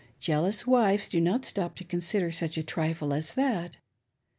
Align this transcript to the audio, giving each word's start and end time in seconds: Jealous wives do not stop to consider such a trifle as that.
Jealous 0.19 0.65
wives 0.65 1.07
do 1.07 1.21
not 1.21 1.45
stop 1.45 1.75
to 1.75 1.83
consider 1.83 2.31
such 2.31 2.57
a 2.57 2.63
trifle 2.63 3.13
as 3.13 3.35
that. 3.35 3.77